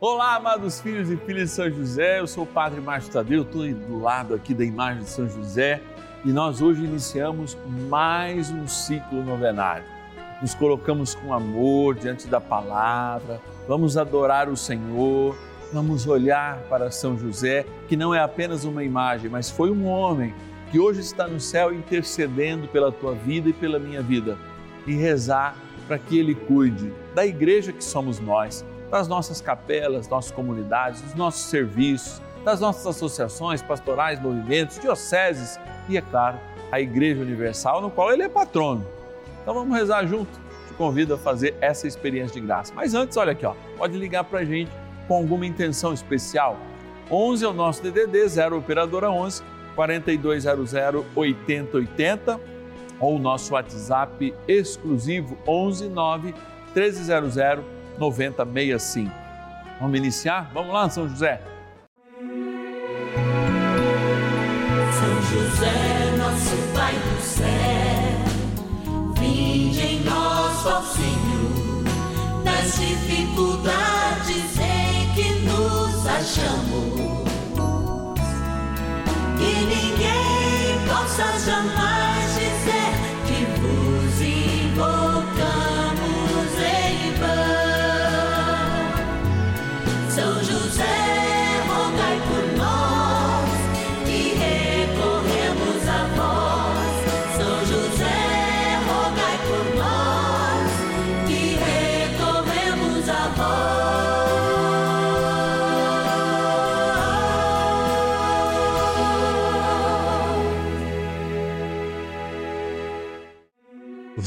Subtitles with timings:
[0.00, 3.66] Olá, amados filhos e filhas de São José, eu sou o Padre Márcio Tadeu, estou
[3.66, 5.82] do lado aqui da imagem de São José.
[6.24, 9.84] E nós hoje iniciamos mais um ciclo novenário.
[10.40, 15.36] Nos colocamos com amor diante da palavra, vamos adorar o Senhor,
[15.72, 20.32] vamos olhar para São José, que não é apenas uma imagem, mas foi um homem
[20.70, 24.38] que hoje está no céu intercedendo pela tua vida e pela minha vida,
[24.86, 25.56] e rezar
[25.88, 31.14] para que ele cuide da igreja que somos nós das nossas capelas, nossas comunidades, dos
[31.14, 36.38] nossos serviços, das nossas associações, pastorais, movimentos, dioceses e, é claro,
[36.70, 38.86] a Igreja Universal, no qual ele é patrono.
[39.42, 40.30] Então vamos rezar junto.
[40.66, 42.72] Te convido a fazer essa experiência de graça.
[42.74, 44.70] Mas antes, olha aqui, ó, pode ligar para a gente
[45.06, 46.56] com alguma intenção especial.
[47.10, 49.42] 11 é o nosso DDD, 0 Operadora 11
[49.74, 50.74] 4200
[51.14, 52.40] 8080
[53.00, 56.34] ou o nosso WhatsApp exclusivo 11 9
[56.74, 57.38] 1300
[57.98, 59.12] 9065.
[59.80, 60.50] Vamos iniciar?
[60.52, 61.40] Vamos lá, São José.
[64.92, 67.46] São José, nosso Pai do céu,
[69.20, 71.84] vinde em nós, ó Senhor,
[72.44, 77.18] nas dificuldades em que nos achamos.
[79.38, 82.07] Que ninguém possa jamais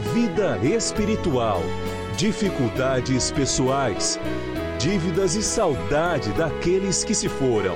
[0.00, 1.62] vida espiritual,
[2.16, 4.18] dificuldades pessoais,
[4.78, 7.74] dívidas e saudade daqueles que se foram.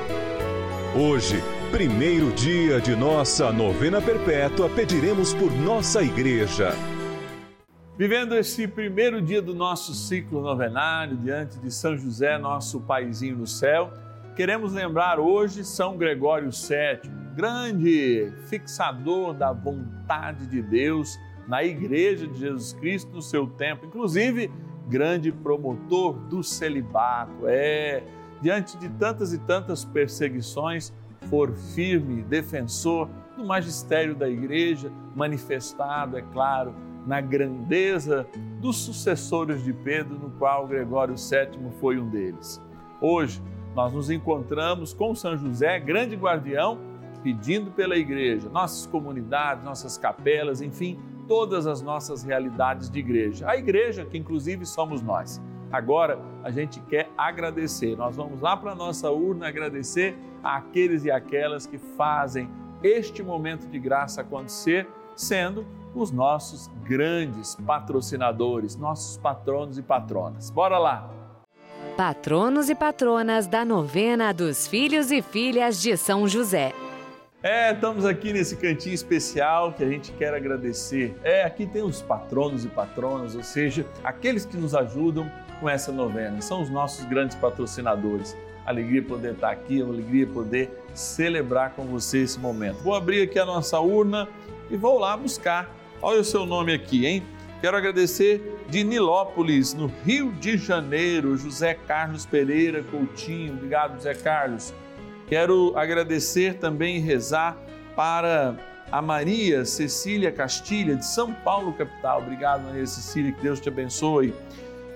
[0.95, 6.73] Hoje, primeiro dia de nossa novena perpétua, pediremos por nossa igreja.
[7.97, 13.47] Vivendo esse primeiro dia do nosso ciclo novenário diante de São José, nosso paizinho no
[13.47, 13.93] céu,
[14.37, 21.19] queremos lembrar hoje São Gregório VII, grande fixador da vontade de Deus
[21.51, 24.49] na Igreja de Jesus Cristo no seu tempo, inclusive
[24.89, 27.49] grande promotor do celibato.
[27.49, 28.05] É,
[28.41, 30.93] diante de tantas e tantas perseguições,
[31.29, 36.73] for firme defensor do magistério da Igreja, manifestado, é claro,
[37.05, 38.29] na grandeza
[38.61, 42.63] dos sucessores de Pedro, no qual Gregório VII foi um deles.
[43.01, 43.43] Hoje,
[43.75, 46.79] nós nos encontramos com São José, grande guardião,
[47.25, 50.99] pedindo pela igreja, nossas comunidades, nossas capelas, enfim,
[51.31, 53.49] todas as nossas realidades de igreja.
[53.49, 55.41] A igreja, que inclusive somos nós.
[55.71, 57.97] Agora a gente quer agradecer.
[57.97, 62.51] Nós vamos lá para a nossa urna agradecer àqueles e aquelas que fazem
[62.83, 65.65] este momento de graça acontecer, sendo
[65.95, 70.51] os nossos grandes patrocinadores, nossos patronos e patronas.
[70.51, 71.09] Bora lá!
[71.97, 76.73] Patronos e patronas da novena dos filhos e filhas de São José.
[77.43, 81.17] É, estamos aqui nesse cantinho especial que a gente quer agradecer.
[81.25, 85.91] É, aqui tem os patronos e patronas, ou seja, aqueles que nos ajudam com essa
[85.91, 86.43] novena.
[86.43, 88.37] São os nossos grandes patrocinadores.
[88.67, 92.83] Alegria poder estar aqui, alegria poder celebrar com você esse momento.
[92.83, 94.29] Vou abrir aqui a nossa urna
[94.71, 95.75] e vou lá buscar.
[96.03, 97.23] Olha o seu nome aqui, hein?
[97.63, 103.55] Quero agradecer de Nilópolis, no Rio de Janeiro, José Carlos Pereira Coutinho.
[103.55, 104.75] Obrigado, José Carlos.
[105.31, 107.57] Quero agradecer também e rezar
[107.95, 108.57] para
[108.91, 112.21] a Maria Cecília Castilha, de São Paulo, capital.
[112.21, 114.35] Obrigado, Maria Cecília, que Deus te abençoe.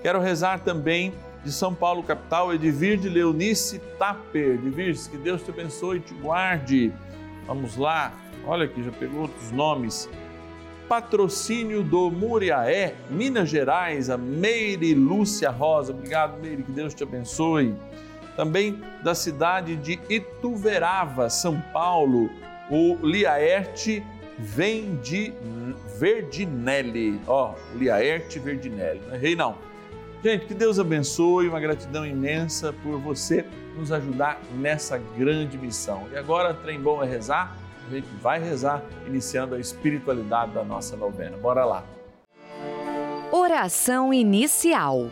[0.01, 4.55] Quero rezar também de São Paulo, capital, Edvir de Leonice Taper.
[4.55, 6.91] Edvir, que Deus te abençoe e te guarde.
[7.47, 8.11] Vamos lá,
[8.45, 10.09] olha aqui, já pegou outros nomes.
[10.89, 15.93] Patrocínio do Muriaé, Minas Gerais, a Meire Lúcia Rosa.
[15.93, 17.73] Obrigado, Meire, que Deus te abençoe
[18.35, 22.29] também da cidade de Ituverava, São Paulo,
[22.69, 24.03] o Liaerte
[24.37, 25.33] vem de
[25.97, 27.19] Verdinelli.
[27.27, 29.55] Ó, oh, Liaerte Verdinelli, não errei não.
[30.23, 33.45] Gente, que Deus abençoe, uma gratidão imensa por você
[33.77, 36.07] nos ajudar nessa grande missão.
[36.11, 37.55] E agora, trem bom é rezar,
[37.87, 41.37] a gente vai rezar, iniciando a espiritualidade da nossa novena.
[41.37, 41.83] Bora lá.
[43.31, 45.11] Oração inicial.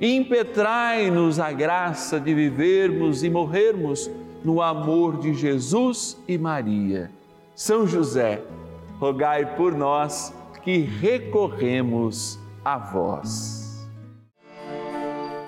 [0.00, 4.10] impetrai-nos a graça de vivermos e morrermos
[4.44, 7.10] no amor de Jesus e Maria.
[7.54, 8.42] São José,
[8.98, 10.32] rogai por nós
[10.64, 13.88] que recorremos a vós.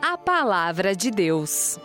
[0.02, 1.78] A Palavra de Deus.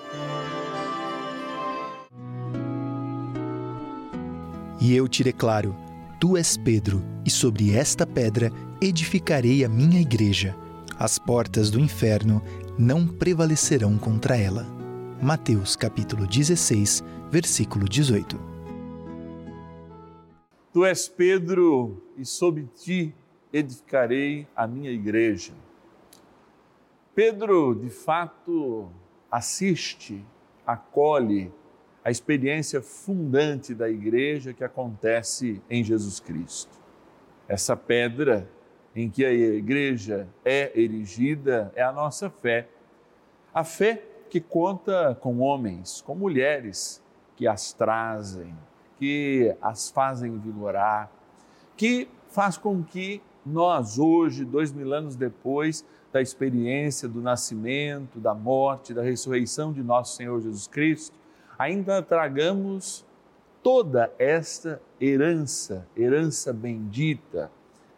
[4.82, 5.76] E eu te declaro:
[6.20, 8.52] Tu és Pedro, e sobre esta pedra
[8.82, 10.56] edificarei a minha igreja
[11.00, 12.44] as portas do inferno
[12.78, 14.66] não prevalecerão contra ela.
[15.22, 17.02] Mateus capítulo 16,
[17.32, 18.38] versículo 18.
[20.74, 23.16] Tu és Pedro, e sob ti
[23.52, 25.54] edificarei a minha igreja.
[27.16, 28.90] Pedro, de fato,
[29.32, 30.22] assiste,
[30.68, 31.50] acolhe
[32.04, 36.78] a experiência fundante da igreja que acontece em Jesus Cristo.
[37.48, 38.50] Essa pedra
[39.02, 42.68] em que a igreja é erigida é a nossa fé.
[43.54, 47.02] A fé que conta com homens, com mulheres
[47.38, 48.54] que as trazem,
[48.98, 51.10] que as fazem vigorar,
[51.78, 58.36] que faz com que nós, hoje, dois mil anos depois da experiência do nascimento, da
[58.36, 61.18] morte, da ressurreição de nosso Senhor Jesus Cristo,
[61.58, 63.06] ainda tragamos
[63.64, 67.50] toda esta herança, herança bendita,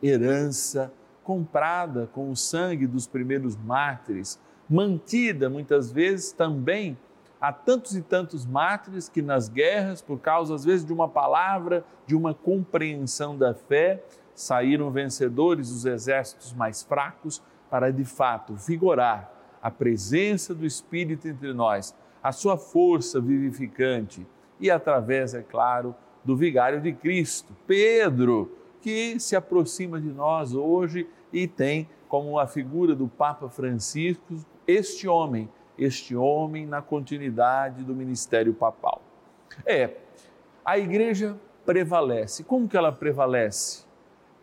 [0.01, 0.91] herança
[1.31, 4.37] comprada com o sangue dos primeiros mártires,
[4.69, 6.97] mantida muitas vezes também
[7.39, 11.85] há tantos e tantos mártires que nas guerras, por causa às vezes de uma palavra,
[12.05, 14.03] de uma compreensão da fé,
[14.35, 19.31] saíram vencedores dos exércitos mais fracos para de fato vigorar
[19.63, 24.27] a presença do Espírito entre nós, a sua força vivificante
[24.59, 25.95] e através, é claro,
[26.25, 32.45] do vigário de Cristo, Pedro que se aproxima de nós hoje e tem como a
[32.45, 34.35] figura do Papa Francisco
[34.67, 39.01] este homem, este homem na continuidade do ministério papal.
[39.65, 39.95] É,
[40.63, 42.43] a igreja prevalece.
[42.43, 43.85] Como que ela prevalece?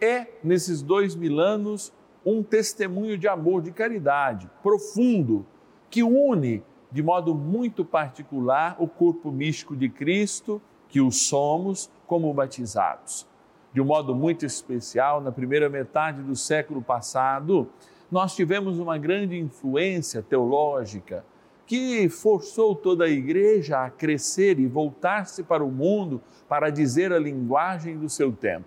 [0.00, 1.92] É, nesses dois mil anos,
[2.25, 5.47] um testemunho de amor, de caridade profundo,
[5.90, 12.33] que une de modo muito particular o corpo místico de Cristo, que o somos como
[12.33, 13.27] batizados
[13.78, 17.68] de um modo muito especial, na primeira metade do século passado,
[18.11, 21.25] nós tivemos uma grande influência teológica
[21.64, 27.20] que forçou toda a igreja a crescer e voltar-se para o mundo para dizer a
[27.20, 28.66] linguagem do seu tempo.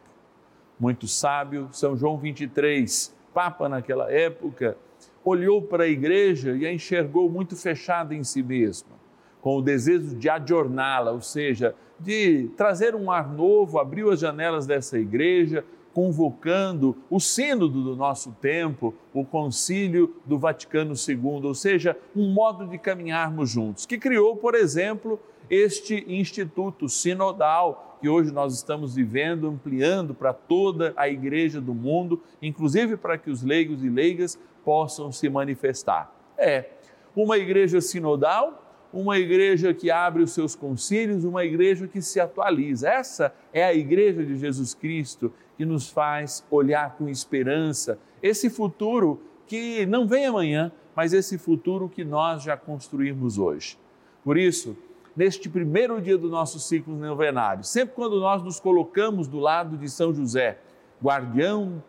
[0.79, 4.77] Muito sábio, São João 23, Papa naquela época,
[5.25, 8.95] olhou para a igreja e a enxergou muito fechada em si mesma,
[9.41, 14.65] com o desejo de adorná-la, ou seja, de trazer um ar novo, abriu as janelas
[14.65, 21.97] dessa igreja, convocando o sínodo do nosso tempo, o concílio do Vaticano II, ou seja,
[22.15, 25.19] um modo de caminharmos juntos, que criou, por exemplo,
[25.49, 32.21] este instituto sinodal que hoje nós estamos vivendo, ampliando para toda a igreja do mundo,
[32.41, 36.11] inclusive para que os leigos e leigas possam se manifestar.
[36.37, 36.69] É
[37.15, 42.89] uma igreja sinodal uma igreja que abre os seus concílios, uma igreja que se atualiza.
[42.89, 49.21] Essa é a igreja de Jesus Cristo que nos faz olhar com esperança esse futuro
[49.47, 53.77] que não vem amanhã, mas esse futuro que nós já construímos hoje.
[54.23, 54.77] Por isso,
[55.15, 59.89] neste primeiro dia do nosso ciclo novenário, sempre quando nós nos colocamos do lado de
[59.89, 60.59] São José,
[61.03, 61.83] guardião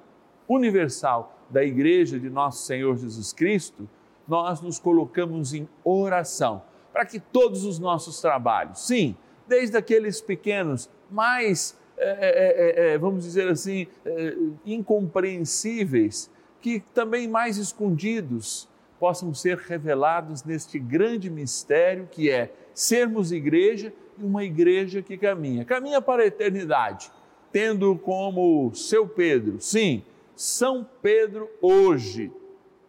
[0.48, 3.88] universal da igreja de nosso Senhor Jesus Cristo,
[4.26, 6.62] nós nos colocamos em oração
[6.92, 12.98] para que todos os nossos trabalhos, sim, desde aqueles pequenos, mais, é, é, é, é
[12.98, 16.30] vamos dizer assim, é, incompreensíveis,
[16.60, 18.68] que também mais escondidos,
[19.02, 25.64] possam ser revelados neste grande mistério que é sermos igreja e uma igreja que caminha.
[25.64, 27.10] Caminha para a eternidade,
[27.50, 30.04] tendo como seu Pedro, sim,
[30.36, 32.30] São Pedro hoje.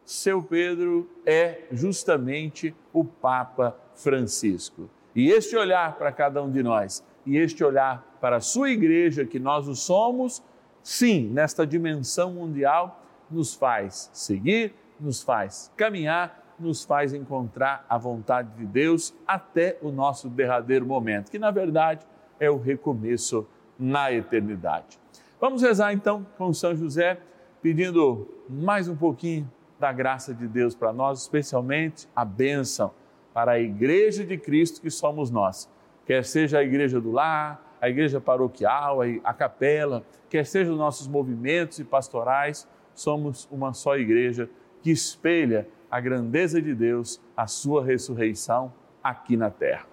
[0.06, 4.90] Seu Pedro é justamente o Papa Francisco.
[5.16, 9.26] E este olhar para cada um de nós, e este olhar para a sua igreja,
[9.26, 10.44] que nós o somos,
[10.82, 18.50] sim, nesta dimensão mundial, nos faz seguir, nos faz caminhar, nos faz encontrar a vontade
[18.58, 22.06] de Deus até o nosso derradeiro momento, que na verdade
[22.40, 23.48] é o recomeço
[23.80, 25.00] na eternidade.
[25.40, 27.20] Vamos rezar então com São José,
[27.62, 29.50] pedindo mais um pouquinho
[29.84, 32.94] da graça de Deus para nós, especialmente a bênção
[33.34, 35.70] para a igreja de Cristo que somos nós.
[36.06, 41.06] Quer seja a igreja do lar, a igreja paroquial, a capela, quer sejam os nossos
[41.06, 44.50] movimentos e pastorais, somos uma só igreja
[44.82, 48.72] que espelha a grandeza de Deus, a sua ressurreição
[49.04, 49.86] aqui na terra.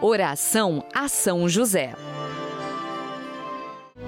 [0.00, 1.92] Oração a São José.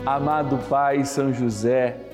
[0.06, 2.13] Amado Pai São José,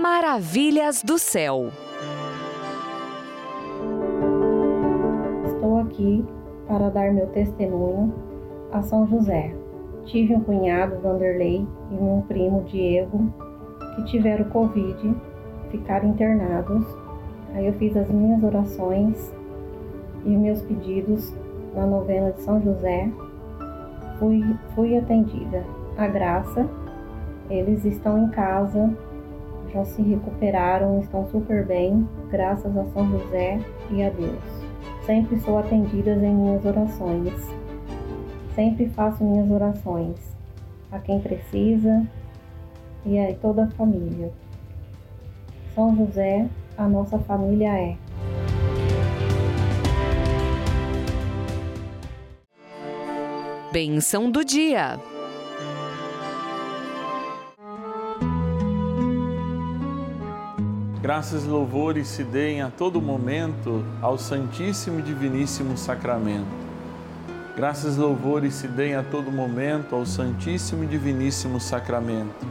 [0.00, 1.68] Maravilhas do céu.
[5.44, 6.24] Estou aqui
[6.66, 8.14] para dar meu testemunho
[8.72, 9.54] a São José.
[10.06, 13.30] Tive um cunhado, Vanderlei, e um primo, Diego,
[13.94, 15.14] que tiveram Covid,
[15.70, 16.86] ficaram internados.
[17.52, 19.30] Aí eu fiz as minhas orações
[20.24, 21.34] e meus pedidos
[21.74, 23.06] na novena de São José.
[24.18, 24.42] Fui,
[24.74, 25.62] fui atendida.
[25.98, 26.66] A graça,
[27.50, 28.96] eles estão em casa,
[29.72, 33.60] já se recuperaram, estão super bem, graças a São José
[33.90, 34.42] e a Deus.
[35.06, 37.34] Sempre sou atendida em minhas orações.
[38.54, 40.16] Sempre faço minhas orações
[40.92, 42.04] a quem precisa,
[43.04, 44.32] e a toda a família.
[45.74, 47.96] São José, a nossa família é.
[53.72, 54.98] Benção do dia.
[61.10, 66.46] Graças e louvores se deem a todo momento ao Santíssimo e Diviníssimo Sacramento.
[67.56, 72.46] Graças e louvores se deem a todo momento ao Santíssimo e Diviníssimo Sacramento.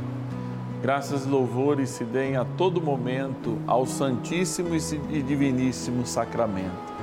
[0.81, 4.75] Graças e louvores se deem a todo momento ao Santíssimo
[5.09, 6.93] e Diviníssimo Sacramento.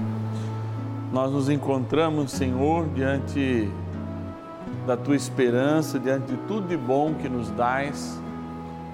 [1.10, 3.72] Nós nos encontramos, Senhor, diante
[4.86, 8.20] da tua esperança, diante de tudo de bom que nos dás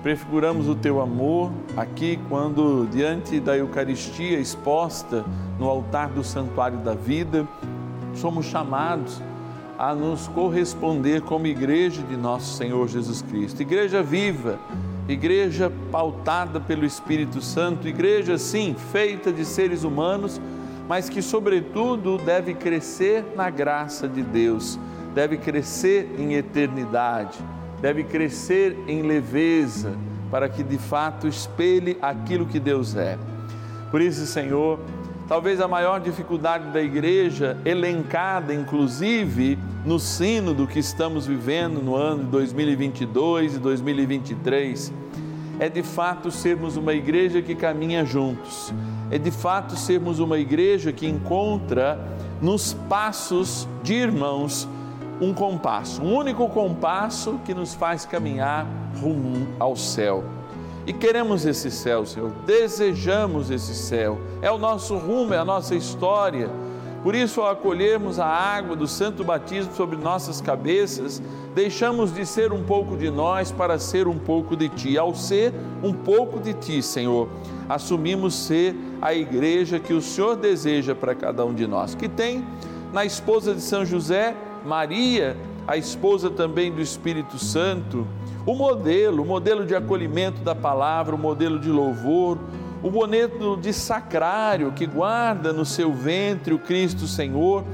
[0.02, 5.24] prefiguramos o teu amor aqui quando, diante da Eucaristia exposta
[5.58, 7.46] no altar do Santuário da Vida,
[8.14, 9.22] somos chamados
[9.78, 13.62] a nos corresponder como igreja de nosso Senhor Jesus Cristo.
[13.62, 14.58] Igreja viva,
[15.08, 20.40] igreja pautada pelo Espírito Santo, igreja, sim, feita de seres humanos,
[20.88, 24.78] mas que, sobretudo, deve crescer na graça de Deus,
[25.14, 27.38] deve crescer em eternidade
[27.82, 29.98] deve crescer em leveza,
[30.30, 33.18] para que de fato espelhe aquilo que Deus é.
[33.90, 34.78] Por isso, Senhor,
[35.28, 41.96] talvez a maior dificuldade da igreja, elencada inclusive no sino do que estamos vivendo no
[41.96, 44.92] ano de 2022 e 2023,
[45.58, 48.72] é de fato sermos uma igreja que caminha juntos,
[49.10, 51.98] é de fato sermos uma igreja que encontra
[52.40, 54.68] nos passos de irmãos
[55.22, 58.66] um compasso, um único compasso que nos faz caminhar
[59.00, 60.24] rumo ao céu.
[60.84, 65.76] E queremos esse céu, Senhor, desejamos esse céu, é o nosso rumo, é a nossa
[65.76, 66.50] história.
[67.04, 71.22] Por isso, ao acolhermos a água do santo batismo sobre nossas cabeças,
[71.54, 74.98] deixamos de ser um pouco de nós para ser um pouco de Ti.
[74.98, 75.52] Ao ser
[75.82, 77.28] um pouco de Ti, Senhor,
[77.68, 82.44] assumimos ser a igreja que o Senhor deseja para cada um de nós, que tem
[82.92, 88.06] na esposa de São José Maria, a esposa também do Espírito Santo,
[88.44, 92.38] o modelo, o modelo de acolhimento da palavra, o modelo de louvor,
[92.82, 97.64] o modelo de sacrário que guarda no seu ventre o Cristo Senhor,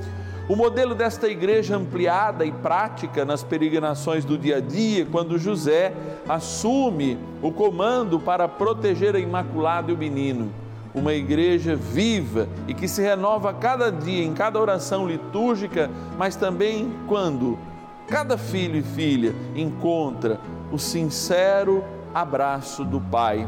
[0.49, 5.93] o modelo desta igreja ampliada e prática nas peregrinações do dia a dia, quando José
[6.29, 10.51] assume o comando para proteger a Imaculada e o menino
[10.99, 16.93] uma igreja viva e que se renova cada dia, em cada oração litúrgica, mas também
[17.07, 17.59] quando
[18.07, 20.41] cada filho e filha encontra
[20.73, 21.85] o sincero
[22.15, 23.47] abraço do Pai.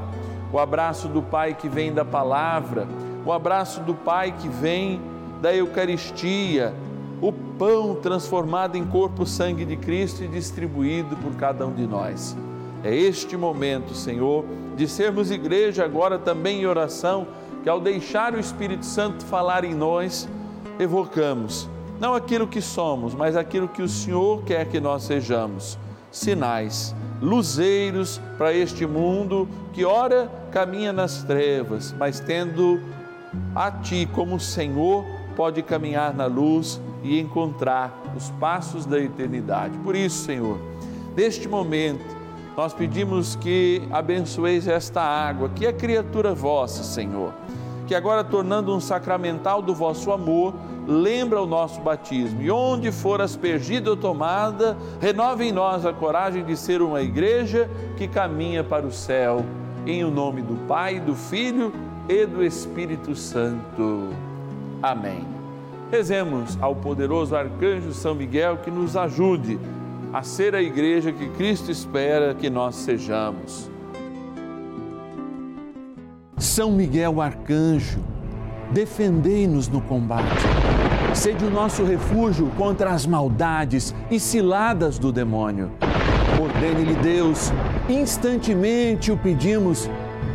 [0.52, 2.86] O abraço do Pai que vem da palavra,
[3.24, 5.00] o abraço do Pai que vem
[5.40, 6.74] da Eucaristia,
[7.20, 12.36] o pão transformado em corpo, sangue de Cristo e distribuído por cada um de nós.
[12.82, 14.44] É este momento, Senhor,
[14.76, 17.26] de sermos igreja agora também em oração,
[17.62, 20.29] que ao deixar o Espírito Santo falar em nós,
[20.79, 21.68] evocamos
[22.01, 25.79] não aquilo que somos, mas aquilo que o Senhor quer que nós sejamos
[26.11, 32.81] sinais, luzeiros para este mundo que ora caminha nas trevas, mas tendo
[33.55, 35.05] a Ti como Senhor,
[35.37, 39.77] pode caminhar na luz e encontrar os passos da eternidade.
[39.79, 40.59] Por isso, Senhor,
[41.14, 42.05] neste momento,
[42.56, 47.32] nós pedimos que abençoeis esta água, que é criatura vossa, Senhor,
[47.86, 50.54] que agora tornando um sacramental do vosso amor,
[50.86, 52.42] lembra o nosso batismo.
[52.42, 57.70] E onde for aspergida ou tomada, renove em nós a coragem de ser uma igreja
[57.96, 59.44] que caminha para o céu.
[59.86, 61.72] Em o nome do Pai, do Filho
[62.08, 64.08] e do Espírito Santo.
[64.82, 65.26] Amém.
[65.90, 69.58] Rezemos ao poderoso arcanjo São Miguel que nos ajude
[70.12, 73.70] a ser a igreja que Cristo espera que nós sejamos.
[76.37, 78.01] São Miguel Arcanjo,
[78.73, 80.42] defendei-nos no combate.
[81.14, 85.70] Sede o nosso refúgio contra as maldades e ciladas do demônio.
[86.40, 87.53] Ordene-lhe Deus,
[87.88, 89.88] instantemente o pedimos,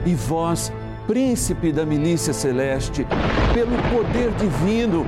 [0.05, 0.71] e vós,
[1.07, 3.05] príncipe da milícia celeste,
[3.53, 5.05] pelo poder divino,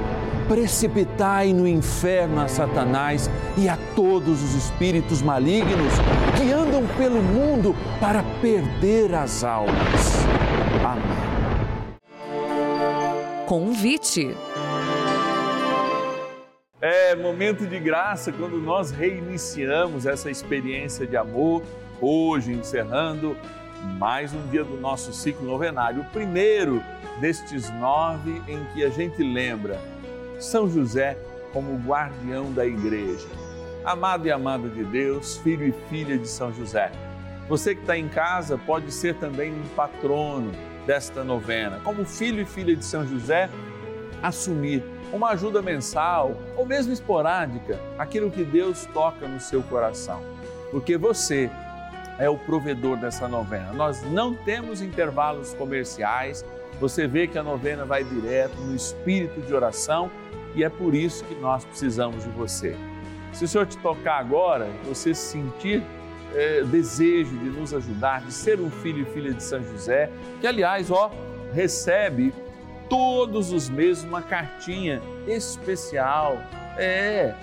[0.47, 5.93] precipitai no inferno a Satanás e a todos os espíritos malignos
[6.38, 10.25] que andam pelo mundo para perder as almas.
[10.83, 11.27] Amém.
[13.45, 14.36] Convite.
[16.79, 21.63] É momento de graça quando nós reiniciamos essa experiência de amor,
[21.99, 23.36] hoje encerrando
[23.97, 26.83] mais um dia do nosso ciclo novenário, o primeiro
[27.19, 29.79] destes nove em que a gente lembra
[30.39, 31.17] são José
[31.54, 33.28] como guardião da igreja.
[33.84, 36.91] Amado e amada de Deus, filho e filha de São José,
[37.47, 40.52] Você que está em casa pode ser também um patrono
[40.86, 41.80] desta novena.
[41.82, 43.50] Como filho e filha de São José,
[44.21, 50.21] assumir uma ajuda mensal ou mesmo esporádica, aquilo que Deus toca no seu coração.
[50.71, 51.50] Porque você
[52.19, 53.71] é o provedor dessa novena.
[53.71, 56.43] Nós não temos intervalos comerciais.
[56.82, 60.12] Você vê que a novena vai direto no espírito de oração
[60.57, 62.75] e é por isso que nós precisamos de você.
[63.31, 65.83] Se o Senhor te tocar agora, você sentir
[66.33, 70.09] é, desejo de nos ajudar, de ser um filho e filha de São José,
[70.41, 71.11] que aliás, ó,
[71.53, 72.33] recebe
[72.89, 76.39] todos os meses uma cartinha especial,
[76.75, 77.35] é,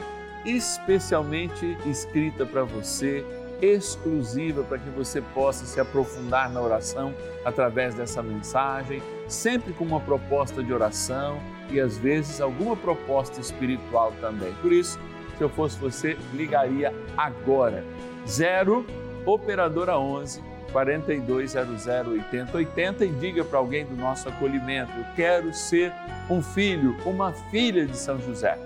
[0.44, 3.24] especialmente escrita para você,
[3.62, 10.00] exclusiva para que você possa se aprofundar na oração através dessa mensagem, sempre com uma
[10.00, 11.38] proposta de oração
[11.70, 14.52] e às vezes alguma proposta espiritual também.
[14.60, 14.98] Por isso,
[15.36, 17.84] se eu fosse você, ligaria agora.
[18.26, 18.86] 0
[19.26, 25.92] operadora 11 4200 8080 e diga para alguém do nosso acolhimento: eu quero ser
[26.28, 28.58] um filho, uma filha de São José.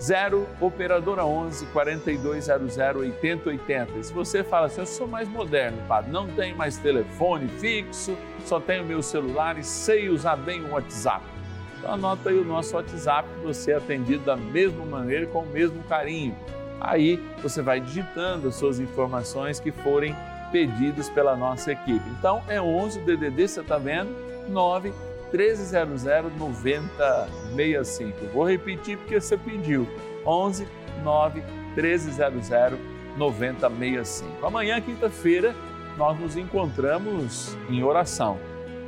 [0.00, 3.98] 0 operadora 11 4200 8080.
[3.98, 8.16] E se você fala assim, eu sou mais moderno, padre, não tenho mais telefone fixo,
[8.44, 11.24] só tenho meu celular e sei usar bem o WhatsApp.
[11.78, 15.82] Então anota aí o nosso WhatsApp, você é atendido da mesma maneira, com o mesmo
[15.84, 16.36] carinho.
[16.80, 20.14] Aí você vai digitando as suas informações que forem
[20.50, 22.04] pedidas pela nossa equipe.
[22.18, 24.14] Então é 11 DDD, você está vendo?
[24.48, 24.92] 9
[25.36, 26.04] 1300
[26.38, 28.26] 9065.
[28.32, 29.88] Vou repetir porque você pediu.
[30.24, 30.68] 11
[31.02, 31.42] 9
[31.74, 32.48] 1300
[33.16, 34.46] 9065.
[34.46, 35.54] Amanhã, quinta-feira,
[35.96, 38.38] nós nos encontramos em oração.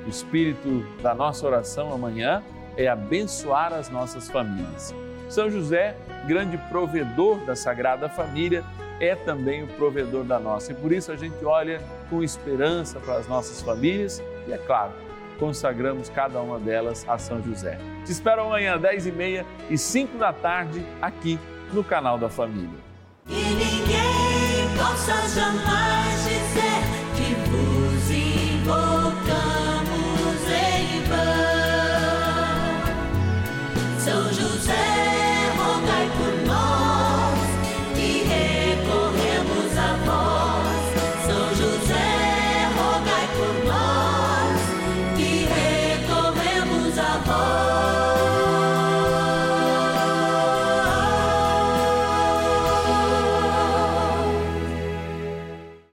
[0.06, 2.42] O espírito da nossa oração amanhã
[2.76, 4.94] é abençoar as nossas famílias.
[5.28, 5.96] São José,
[6.28, 8.62] grande provedor da Sagrada Família,
[9.00, 10.70] é também o provedor da nossa.
[10.72, 14.92] E por isso a gente olha com esperança para as nossas famílias e, é claro,
[15.38, 17.78] consagramos cada uma delas a São José.
[18.04, 21.38] Te espero amanhã, 10h30 e 5 da tarde, aqui
[21.72, 22.78] no canal da Família.
[23.28, 26.26] E ninguém possa jamais